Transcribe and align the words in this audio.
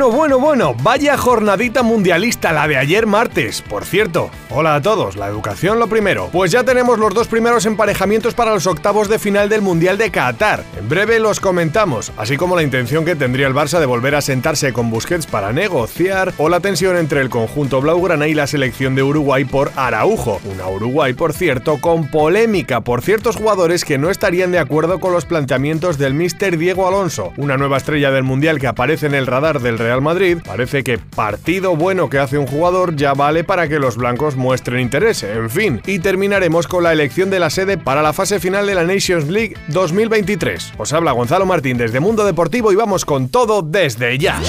Bueno, 0.00 0.16
bueno, 0.16 0.38
bueno, 0.38 0.74
vaya 0.82 1.18
jornadita 1.18 1.82
mundialista 1.82 2.54
la 2.54 2.66
de 2.66 2.78
ayer 2.78 3.06
martes. 3.06 3.60
Por 3.60 3.84
cierto, 3.84 4.30
hola 4.48 4.76
a 4.76 4.80
todos, 4.80 5.14
la 5.14 5.28
educación 5.28 5.78
lo 5.78 5.88
primero. 5.88 6.30
Pues 6.32 6.50
ya 6.50 6.64
tenemos 6.64 6.98
los 6.98 7.12
dos 7.12 7.28
primeros 7.28 7.66
emparejamientos 7.66 8.32
para 8.32 8.54
los 8.54 8.66
octavos 8.66 9.10
de 9.10 9.18
final 9.18 9.50
del 9.50 9.60
Mundial 9.60 9.98
de 9.98 10.10
Qatar. 10.10 10.64
En 10.78 10.88
breve 10.88 11.20
los 11.20 11.38
comentamos, 11.38 12.12
así 12.16 12.38
como 12.38 12.56
la 12.56 12.62
intención 12.62 13.04
que 13.04 13.14
tendría 13.14 13.46
el 13.46 13.52
Barça 13.52 13.78
de 13.78 13.84
volver 13.84 14.14
a 14.14 14.22
sentarse 14.22 14.72
con 14.72 14.88
Busquets 14.88 15.26
para 15.26 15.52
negociar 15.52 16.32
o 16.38 16.48
la 16.48 16.60
tensión 16.60 16.96
entre 16.96 17.20
el 17.20 17.28
conjunto 17.28 17.82
blaugrana 17.82 18.26
y 18.26 18.32
la 18.32 18.46
selección 18.46 18.94
de 18.94 19.02
Uruguay 19.02 19.44
por 19.44 19.70
Araujo. 19.76 20.40
Una 20.50 20.66
Uruguay, 20.66 21.12
por 21.12 21.34
cierto, 21.34 21.78
con 21.78 22.08
polémica 22.08 22.80
por 22.80 23.02
ciertos 23.02 23.36
jugadores 23.36 23.84
que 23.84 23.98
no 23.98 24.08
estarían 24.08 24.50
de 24.50 24.60
acuerdo 24.60 24.98
con 24.98 25.12
los 25.12 25.26
planteamientos 25.26 25.98
del 25.98 26.14
mister 26.14 26.56
Diego 26.56 26.88
Alonso, 26.88 27.34
una 27.36 27.58
nueva 27.58 27.76
estrella 27.76 28.10
del 28.10 28.24
Mundial 28.24 28.58
que 28.58 28.66
aparece 28.66 29.04
en 29.04 29.14
el 29.14 29.26
radar 29.26 29.60
del 29.60 29.78
Real 29.78 29.89
Madrid, 29.98 30.38
parece 30.46 30.84
que 30.84 30.98
partido 30.98 31.74
bueno 31.74 32.08
que 32.08 32.18
hace 32.18 32.38
un 32.38 32.46
jugador 32.46 32.94
ya 32.94 33.14
vale 33.14 33.42
para 33.42 33.68
que 33.68 33.80
los 33.80 33.96
blancos 33.96 34.36
muestren 34.36 34.80
interés, 34.80 35.24
en 35.24 35.50
fin. 35.50 35.82
Y 35.86 35.98
terminaremos 35.98 36.68
con 36.68 36.84
la 36.84 36.92
elección 36.92 37.30
de 37.30 37.40
la 37.40 37.50
sede 37.50 37.78
para 37.78 38.02
la 38.02 38.12
fase 38.12 38.38
final 38.38 38.66
de 38.66 38.76
la 38.76 38.84
Nations 38.84 39.28
League 39.28 39.56
2023. 39.68 40.74
Os 40.78 40.92
habla 40.92 41.12
Gonzalo 41.12 41.46
Martín 41.46 41.76
desde 41.76 41.98
Mundo 41.98 42.24
Deportivo 42.24 42.70
y 42.70 42.76
vamos 42.76 43.04
con 43.04 43.28
todo 43.28 43.62
desde 43.62 44.16
ya. 44.18 44.40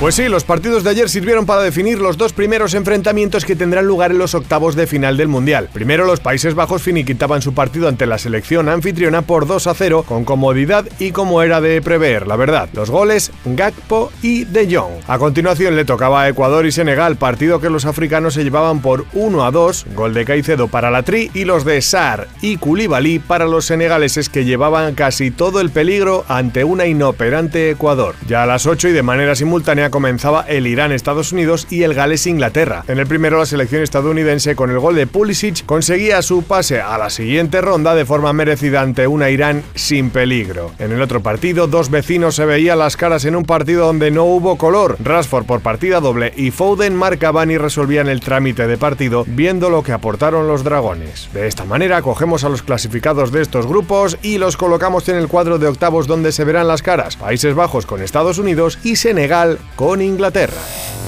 Pues 0.00 0.14
sí, 0.14 0.28
los 0.28 0.44
partidos 0.44 0.84
de 0.84 0.90
ayer 0.90 1.08
sirvieron 1.08 1.44
para 1.44 1.60
definir 1.60 1.98
los 1.98 2.16
dos 2.16 2.32
primeros 2.32 2.74
enfrentamientos 2.74 3.44
que 3.44 3.56
tendrán 3.56 3.84
lugar 3.84 4.12
en 4.12 4.18
los 4.18 4.36
octavos 4.36 4.76
de 4.76 4.86
final 4.86 5.16
del 5.16 5.26
Mundial. 5.26 5.68
Primero, 5.72 6.04
los 6.04 6.20
Países 6.20 6.54
Bajos 6.54 6.82
finiquitaban 6.82 7.42
su 7.42 7.52
partido 7.52 7.88
ante 7.88 8.06
la 8.06 8.16
selección 8.16 8.68
anfitriona 8.68 9.22
por 9.22 9.48
2 9.48 9.66
a 9.66 9.74
0, 9.74 10.04
con 10.06 10.24
comodidad 10.24 10.86
y 11.00 11.10
como 11.10 11.42
era 11.42 11.60
de 11.60 11.82
prever, 11.82 12.28
la 12.28 12.36
verdad. 12.36 12.68
Los 12.74 12.90
goles, 12.90 13.32
Gakpo 13.44 14.12
y 14.22 14.44
De 14.44 14.72
Jong. 14.72 15.02
A 15.08 15.18
continuación 15.18 15.74
le 15.74 15.84
tocaba 15.84 16.22
a 16.22 16.28
Ecuador 16.28 16.64
y 16.64 16.70
Senegal, 16.70 17.16
partido 17.16 17.60
que 17.60 17.68
los 17.68 17.84
africanos 17.84 18.34
se 18.34 18.44
llevaban 18.44 18.80
por 18.80 19.04
1 19.14 19.44
a 19.44 19.50
2, 19.50 19.86
gol 19.96 20.14
de 20.14 20.24
Caicedo 20.24 20.68
para 20.68 20.92
la 20.92 21.02
Tri 21.02 21.28
y 21.34 21.44
los 21.44 21.64
de 21.64 21.82
Sar 21.82 22.28
y 22.40 22.58
Koulibaly 22.58 23.18
para 23.18 23.46
los 23.46 23.64
senegaleses 23.64 24.28
que 24.28 24.44
llevaban 24.44 24.94
casi 24.94 25.32
todo 25.32 25.60
el 25.60 25.70
peligro 25.70 26.24
ante 26.28 26.62
una 26.62 26.86
inoperante 26.86 27.70
Ecuador. 27.70 28.14
Ya 28.28 28.44
a 28.44 28.46
las 28.46 28.64
8 28.64 28.90
y 28.90 28.92
de 28.92 29.02
manera 29.02 29.34
simultánea 29.34 29.87
comenzaba 29.90 30.42
el 30.42 30.66
Irán-Estados 30.66 31.32
Unidos 31.32 31.66
y 31.70 31.82
el 31.82 31.94
Gales-Inglaterra. 31.94 32.84
En 32.88 32.98
el 32.98 33.06
primero, 33.06 33.38
la 33.38 33.46
selección 33.46 33.82
estadounidense, 33.82 34.56
con 34.56 34.70
el 34.70 34.78
gol 34.78 34.94
de 34.94 35.06
Pulisic, 35.06 35.64
conseguía 35.66 36.22
su 36.22 36.42
pase 36.42 36.80
a 36.80 36.98
la 36.98 37.10
siguiente 37.10 37.60
ronda 37.60 37.94
de 37.94 38.04
forma 38.04 38.32
merecida 38.32 38.80
ante 38.80 39.06
una 39.06 39.30
Irán 39.30 39.62
sin 39.74 40.10
peligro. 40.10 40.72
En 40.78 40.92
el 40.92 41.02
otro 41.02 41.20
partido, 41.20 41.66
dos 41.66 41.90
vecinos 41.90 42.34
se 42.34 42.44
veían 42.44 42.78
las 42.78 42.96
caras 42.96 43.24
en 43.24 43.36
un 43.36 43.44
partido 43.44 43.86
donde 43.86 44.10
no 44.10 44.24
hubo 44.24 44.56
color. 44.56 44.96
Rashford 45.02 45.46
por 45.46 45.60
partida 45.60 46.00
doble 46.00 46.32
y 46.36 46.50
Foden 46.50 46.94
marcaban 46.94 47.50
y 47.50 47.58
resolvían 47.58 48.08
el 48.08 48.20
trámite 48.20 48.66
de 48.66 48.78
partido, 48.78 49.24
viendo 49.26 49.70
lo 49.70 49.82
que 49.82 49.92
aportaron 49.92 50.48
los 50.48 50.64
dragones. 50.64 51.28
De 51.32 51.46
esta 51.46 51.64
manera, 51.64 52.02
cogemos 52.02 52.44
a 52.44 52.48
los 52.48 52.62
clasificados 52.62 53.32
de 53.32 53.42
estos 53.42 53.66
grupos 53.66 54.18
y 54.22 54.38
los 54.38 54.56
colocamos 54.56 55.08
en 55.08 55.16
el 55.16 55.28
cuadro 55.28 55.58
de 55.58 55.68
octavos 55.68 56.06
donde 56.06 56.32
se 56.32 56.44
verán 56.44 56.68
las 56.68 56.82
caras. 56.82 57.16
Países 57.16 57.54
Bajos 57.54 57.86
con 57.86 58.02
Estados 58.02 58.38
Unidos 58.38 58.78
y 58.82 58.96
Senegal 58.96 59.58
con 59.78 60.02
Inglaterra. 60.02 60.60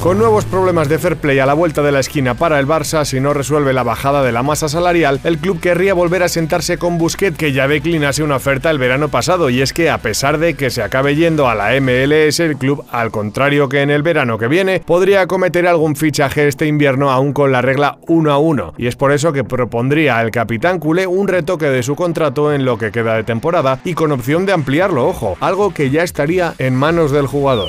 Con 0.00 0.16
nuevos 0.16 0.46
problemas 0.46 0.88
de 0.88 0.98
fair 0.98 1.16
play 1.16 1.38
a 1.38 1.44
la 1.44 1.52
vuelta 1.52 1.82
de 1.82 1.92
la 1.92 2.00
esquina 2.00 2.32
para 2.32 2.58
el 2.58 2.66
Barça, 2.66 3.04
si 3.04 3.20
no 3.20 3.34
resuelve 3.34 3.74
la 3.74 3.82
bajada 3.82 4.22
de 4.22 4.32
la 4.32 4.42
masa 4.42 4.70
salarial, 4.70 5.20
el 5.24 5.36
club 5.36 5.60
querría 5.60 5.92
volver 5.92 6.22
a 6.22 6.28
sentarse 6.28 6.78
con 6.78 6.96
Busquets, 6.96 7.36
que 7.36 7.52
ya 7.52 7.68
declinase 7.68 8.22
una 8.22 8.36
oferta 8.36 8.70
el 8.70 8.78
verano 8.78 9.10
pasado, 9.10 9.50
y 9.50 9.60
es 9.60 9.74
que 9.74 9.90
a 9.90 9.98
pesar 9.98 10.38
de 10.38 10.54
que 10.54 10.70
se 10.70 10.82
acabe 10.82 11.14
yendo 11.14 11.46
a 11.46 11.54
la 11.54 11.78
MLS, 11.78 12.40
el 12.40 12.56
club, 12.56 12.86
al 12.90 13.10
contrario 13.10 13.68
que 13.68 13.82
en 13.82 13.90
el 13.90 14.02
verano 14.02 14.38
que 14.38 14.48
viene, 14.48 14.80
podría 14.80 15.26
cometer 15.26 15.66
algún 15.66 15.94
fichaje 15.94 16.48
este 16.48 16.66
invierno 16.66 17.10
aún 17.10 17.34
con 17.34 17.52
la 17.52 17.60
regla 17.60 17.98
1 18.06 18.32
a 18.32 18.38
1, 18.38 18.74
y 18.78 18.86
es 18.86 18.96
por 18.96 19.12
eso 19.12 19.34
que 19.34 19.44
propondría 19.44 20.18
al 20.18 20.30
capitán 20.30 20.78
culé 20.78 21.06
un 21.06 21.28
retoque 21.28 21.66
de 21.66 21.82
su 21.82 21.96
contrato 21.96 22.50
en 22.50 22.64
lo 22.64 22.78
que 22.78 22.92
queda 22.92 23.14
de 23.14 23.24
temporada 23.24 23.78
y 23.84 23.92
con 23.92 24.10
opción 24.10 24.46
de 24.46 24.54
ampliarlo, 24.54 25.06
ojo, 25.06 25.36
algo 25.40 25.74
que 25.74 25.90
ya 25.90 26.02
estaría 26.02 26.54
en 26.56 26.74
manos 26.74 27.10
del 27.10 27.26
jugador. 27.26 27.68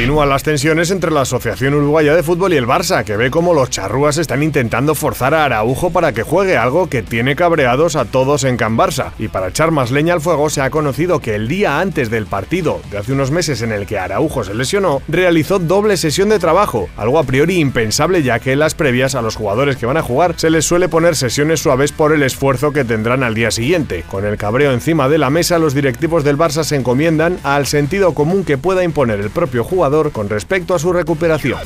Continúan 0.00 0.30
las 0.30 0.44
tensiones 0.44 0.90
entre 0.90 1.10
la 1.10 1.20
Asociación 1.20 1.74
Uruguaya 1.74 2.16
de 2.16 2.22
Fútbol 2.22 2.54
y 2.54 2.56
el 2.56 2.66
Barça, 2.66 3.04
que 3.04 3.18
ve 3.18 3.30
como 3.30 3.52
los 3.52 3.68
charrúas 3.68 4.16
están 4.16 4.42
intentando 4.42 4.94
forzar 4.94 5.34
a 5.34 5.44
Araujo 5.44 5.90
para 5.90 6.14
que 6.14 6.22
juegue 6.22 6.56
algo 6.56 6.88
que 6.88 7.02
tiene 7.02 7.36
cabreados 7.36 7.96
a 7.96 8.06
todos 8.06 8.44
en 8.44 8.56
Can 8.56 8.78
Barça. 8.78 9.10
Y 9.18 9.28
para 9.28 9.48
echar 9.48 9.72
más 9.72 9.90
leña 9.90 10.14
al 10.14 10.22
fuego, 10.22 10.48
se 10.48 10.62
ha 10.62 10.70
conocido 10.70 11.20
que 11.20 11.34
el 11.34 11.48
día 11.48 11.80
antes 11.80 12.08
del 12.08 12.24
partido 12.24 12.80
de 12.90 12.96
hace 12.96 13.12
unos 13.12 13.30
meses 13.30 13.60
en 13.60 13.72
el 13.72 13.84
que 13.84 13.98
Araujo 13.98 14.42
se 14.42 14.54
lesionó, 14.54 15.02
realizó 15.06 15.58
doble 15.58 15.98
sesión 15.98 16.30
de 16.30 16.38
trabajo, 16.38 16.88
algo 16.96 17.18
a 17.18 17.24
priori 17.24 17.58
impensable 17.58 18.22
ya 18.22 18.38
que 18.38 18.52
en 18.52 18.60
las 18.60 18.74
previas 18.74 19.14
a 19.14 19.20
los 19.20 19.36
jugadores 19.36 19.76
que 19.76 19.84
van 19.84 19.98
a 19.98 20.02
jugar 20.02 20.32
se 20.38 20.48
les 20.48 20.64
suele 20.64 20.88
poner 20.88 21.14
sesiones 21.14 21.60
suaves 21.60 21.92
por 21.92 22.14
el 22.14 22.22
esfuerzo 22.22 22.72
que 22.72 22.86
tendrán 22.86 23.22
al 23.22 23.34
día 23.34 23.50
siguiente. 23.50 24.04
Con 24.10 24.24
el 24.24 24.38
cabreo 24.38 24.72
encima 24.72 25.10
de 25.10 25.18
la 25.18 25.28
mesa, 25.28 25.58
los 25.58 25.74
directivos 25.74 26.24
del 26.24 26.38
Barça 26.38 26.64
se 26.64 26.76
encomiendan 26.76 27.38
al 27.42 27.66
sentido 27.66 28.14
común 28.14 28.44
que 28.44 28.56
pueda 28.56 28.82
imponer 28.82 29.20
el 29.20 29.28
propio 29.28 29.62
jugador 29.62 29.89
con 30.12 30.28
respecto 30.28 30.74
a 30.74 30.78
su 30.78 30.92
recuperación. 30.92 31.58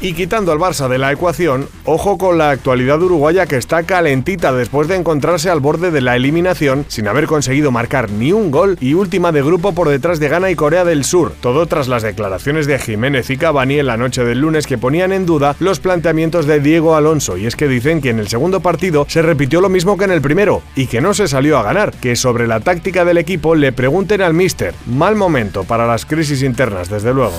Y 0.00 0.14
quitando 0.14 0.52
al 0.52 0.58
Barça 0.58 0.88
de 0.88 0.96
la 0.96 1.12
ecuación, 1.12 1.68
ojo 1.84 2.16
con 2.18 2.38
la 2.38 2.50
actualidad 2.50 3.02
uruguaya 3.02 3.46
que 3.46 3.56
está 3.56 3.82
calentita 3.82 4.52
después 4.52 4.88
de 4.88 4.94
encontrarse 4.94 5.50
al 5.50 5.60
borde 5.60 5.90
de 5.90 6.00
la 6.00 6.16
eliminación 6.16 6.86
sin 6.88 7.08
haber 7.08 7.26
conseguido 7.26 7.70
marcar 7.70 8.10
ni 8.10 8.32
un 8.32 8.50
gol 8.50 8.78
y 8.80 8.94
última 8.94 9.32
de 9.32 9.42
grupo 9.42 9.72
por 9.72 9.88
detrás 9.88 10.18
de 10.18 10.28
Ghana 10.28 10.50
y 10.50 10.54
Corea 10.54 10.84
del 10.84 11.04
Sur, 11.04 11.32
todo 11.40 11.66
tras 11.66 11.88
las 11.88 12.02
declaraciones 12.02 12.66
de 12.66 12.78
Jiménez 12.78 13.28
y 13.28 13.36
Cavani 13.36 13.80
en 13.80 13.86
la 13.86 13.96
noche 13.96 14.24
del 14.24 14.40
lunes 14.40 14.66
que 14.66 14.78
ponían 14.78 15.12
en 15.12 15.26
duda 15.26 15.56
los 15.58 15.80
planteamientos 15.80 16.46
de 16.46 16.60
Diego 16.60 16.94
Alonso 16.94 17.36
y 17.36 17.46
es 17.46 17.56
que 17.56 17.68
dicen 17.68 18.00
que 18.00 18.10
en 18.10 18.20
el 18.20 18.28
segundo 18.28 18.60
partido 18.60 19.04
se 19.08 19.20
repitió 19.20 19.60
lo 19.60 19.68
mismo 19.68 19.98
que 19.98 20.04
en 20.04 20.12
el 20.12 20.22
primero 20.22 20.62
y 20.74 20.86
que 20.86 21.00
no 21.00 21.12
se 21.12 21.28
salió 21.28 21.58
a 21.58 21.64
ganar, 21.64 21.92
que 21.92 22.16
sobre 22.16 22.46
la 22.46 22.60
táctica 22.60 23.04
del 23.04 23.18
equipo 23.18 23.54
le 23.54 23.72
pregunten 23.72 24.22
al 24.22 24.32
míster, 24.32 24.74
mal 24.86 25.16
momento 25.16 25.64
para 25.64 25.86
las 25.86 26.06
crisis 26.06 26.42
internas 26.42 26.88
desde 26.88 27.12
luego. 27.12 27.34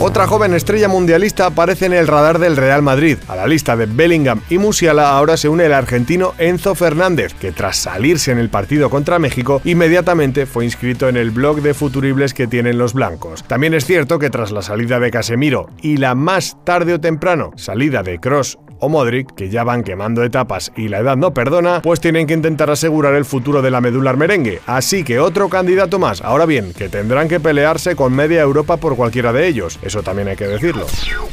Otra 0.00 0.26
joven 0.26 0.54
estrella 0.54 0.88
mundialista 0.88 1.46
aparece 1.46 1.86
en 1.86 1.92
el 1.92 2.08
radar 2.08 2.38
del 2.38 2.56
Real 2.56 2.82
Madrid. 2.82 3.16
A 3.28 3.36
la 3.36 3.46
lista 3.46 3.76
de 3.76 3.86
Bellingham 3.86 4.40
y 4.50 4.58
Musiala 4.58 5.16
ahora 5.16 5.36
se 5.36 5.48
une 5.48 5.66
el 5.66 5.72
argentino 5.72 6.34
Enzo 6.38 6.74
Fernández, 6.74 7.32
que 7.34 7.52
tras 7.52 7.76
salirse 7.76 8.32
en 8.32 8.38
el 8.38 8.48
partido 8.48 8.90
contra 8.90 9.18
México, 9.18 9.62
inmediatamente 9.64 10.46
fue 10.46 10.64
inscrito 10.64 11.08
en 11.08 11.16
el 11.16 11.30
blog 11.30 11.62
de 11.62 11.74
futuribles 11.74 12.34
que 12.34 12.48
tienen 12.48 12.76
los 12.76 12.92
blancos. 12.92 13.44
También 13.44 13.72
es 13.72 13.86
cierto 13.86 14.18
que 14.18 14.30
tras 14.30 14.50
la 14.50 14.62
salida 14.62 14.98
de 14.98 15.10
Casemiro 15.10 15.70
y 15.80 15.96
la 15.96 16.14
más 16.14 16.56
tarde 16.64 16.94
o 16.94 17.00
temprano 17.00 17.52
salida 17.56 18.02
de 18.02 18.18
Cross 18.18 18.58
Modric, 18.88 19.34
que 19.34 19.48
ya 19.48 19.64
van 19.64 19.82
quemando 19.82 20.22
etapas 20.22 20.72
y 20.76 20.88
la 20.88 20.98
edad 20.98 21.16
no 21.16 21.34
perdona, 21.34 21.82
pues 21.82 22.00
tienen 22.00 22.26
que 22.26 22.34
intentar 22.34 22.70
asegurar 22.70 23.14
el 23.14 23.24
futuro 23.24 23.62
de 23.62 23.70
la 23.70 23.80
medular 23.80 24.16
merengue. 24.16 24.60
Así 24.66 25.04
que 25.04 25.18
otro 25.18 25.48
candidato 25.48 25.98
más. 25.98 26.22
Ahora 26.22 26.46
bien, 26.46 26.72
que 26.72 26.88
tendrán 26.88 27.28
que 27.28 27.40
pelearse 27.40 27.96
con 27.96 28.14
media 28.14 28.42
Europa 28.42 28.76
por 28.76 28.96
cualquiera 28.96 29.32
de 29.32 29.46
ellos. 29.46 29.78
Eso 29.82 30.02
también 30.02 30.28
hay 30.28 30.36
que 30.36 30.46
decirlo. 30.46 30.86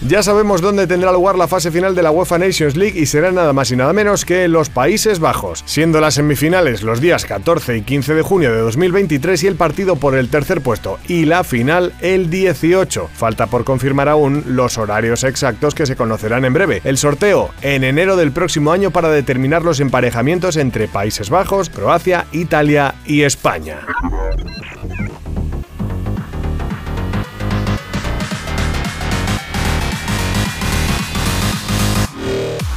Ya 0.07 0.23
sabemos 0.23 0.61
dónde 0.61 0.87
tendrá 0.87 1.11
lugar 1.11 1.37
la 1.37 1.47
fase 1.47 1.71
final 1.71 1.95
de 1.95 2.03
la 2.03 2.11
UEFA 2.11 2.37
Nations 2.37 2.75
League 2.75 2.99
y 2.99 3.05
será 3.05 3.31
nada 3.31 3.53
más 3.53 3.71
y 3.71 3.75
nada 3.75 3.93
menos 3.93 4.25
que 4.25 4.47
los 4.47 4.69
Países 4.69 5.19
Bajos, 5.19 5.63
siendo 5.65 6.01
las 6.01 6.15
semifinales 6.15 6.83
los 6.83 7.01
días 7.01 7.25
14 7.25 7.77
y 7.77 7.81
15 7.81 8.15
de 8.15 8.21
junio 8.21 8.51
de 8.51 8.59
2023 8.59 9.43
y 9.43 9.47
el 9.47 9.55
partido 9.55 9.95
por 9.95 10.15
el 10.15 10.29
tercer 10.29 10.61
puesto 10.61 10.99
y 11.07 11.25
la 11.25 11.43
final 11.43 11.93
el 12.01 12.29
18. 12.29 13.09
Falta 13.13 13.47
por 13.47 13.63
confirmar 13.63 14.09
aún 14.09 14.43
los 14.47 14.77
horarios 14.77 15.23
exactos 15.23 15.75
que 15.75 15.85
se 15.85 15.95
conocerán 15.95 16.45
en 16.45 16.53
breve. 16.53 16.81
El 16.83 16.97
sorteo 16.97 17.40
en 17.61 17.83
enero 17.83 18.15
del 18.15 18.31
próximo 18.31 18.71
año 18.71 18.91
para 18.91 19.09
determinar 19.09 19.63
los 19.63 19.79
emparejamientos 19.79 20.57
entre 20.57 20.87
Países 20.87 21.29
Bajos, 21.29 21.69
Croacia, 21.69 22.25
Italia 22.31 22.95
y 23.05 23.23
España. 23.23 23.79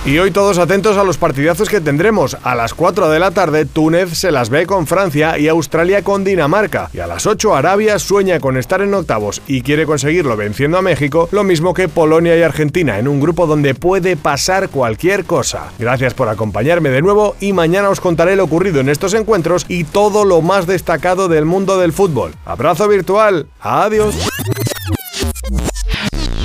Y 0.07 0.19
hoy 0.19 0.31
todos 0.33 0.59
atentos 0.59 0.99
a 0.99 1.05
los 1.05 1.17
partidazos 1.17 1.71
que 1.71 1.81
tendremos. 1.81 2.37
A 2.43 2.55
las 2.55 2.75
4 2.75 3.09
de 3.09 3.19
la 3.19 3.31
tarde, 3.31 3.65
Túnez 3.65 4.11
se 4.11 4.33
las 4.33 4.51
ve 4.51 4.67
con 4.67 4.87
Francia 4.87 5.39
y 5.39 5.49
Australia 5.49 6.05
con 6.05 6.25
Dinamarca. 6.25 6.91
Y 6.93 6.99
a 6.99 7.07
las 7.07 7.27
8, 7.27 7.57
Arabia 7.57 7.99
sueña 7.99 8.39
con 8.39 8.59
estar 8.59 8.83
en 8.83 8.93
octavos 8.93 9.41
y 9.47 9.63
quiere 9.63 9.87
conseguirlo 9.87 10.37
venciendo 10.37 10.77
a 10.77 10.83
México, 10.83 11.31
lo 11.33 11.43
mismo 11.43 11.73
que 11.73 11.89
Polonia 11.89 12.37
y 12.37 12.43
Argentina, 12.43 12.99
en 12.99 13.09
un 13.09 13.19
grupo 13.19 13.47
donde 13.47 13.75
puede 13.75 14.19
pasar 14.19 14.69
cualquier 14.69 15.25
cosa. 15.25 15.73
Gracias 15.79 16.13
por 16.13 16.29
acompañarme 16.29 16.91
de 16.91 17.01
nuevo 17.01 17.35
y 17.41 17.55
mañana 17.55 17.89
os 17.89 18.01
contaré 18.01 18.37
lo 18.37 18.45
ocurrido 18.45 18.81
en 18.81 18.91
estos 18.91 19.15
encuentros 19.15 19.65
y 19.69 19.85
todo 19.85 20.27
lo 20.27 20.43
más 20.43 20.67
destacado 20.67 21.29
del 21.29 21.47
mundo 21.47 21.79
del 21.79 21.95
fútbol. 21.95 22.35
Abrazo 22.45 22.89
virtual. 22.89 23.47
Adiós. 23.59 24.15